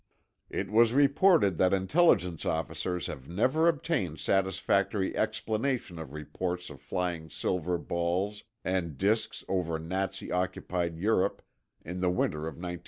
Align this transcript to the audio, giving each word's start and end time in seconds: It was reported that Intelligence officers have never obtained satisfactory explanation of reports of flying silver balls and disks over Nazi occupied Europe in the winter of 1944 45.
It 0.49 0.71
was 0.71 0.93
reported 0.93 1.59
that 1.59 1.75
Intelligence 1.75 2.43
officers 2.43 3.05
have 3.05 3.29
never 3.29 3.67
obtained 3.67 4.17
satisfactory 4.19 5.15
explanation 5.15 5.99
of 5.99 6.11
reports 6.11 6.71
of 6.71 6.81
flying 6.81 7.29
silver 7.29 7.77
balls 7.77 8.43
and 8.65 8.97
disks 8.97 9.43
over 9.47 9.77
Nazi 9.77 10.31
occupied 10.31 10.97
Europe 10.97 11.43
in 11.85 12.01
the 12.01 12.09
winter 12.09 12.47
of 12.47 12.55
1944 12.57 12.61
45. 12.71 12.79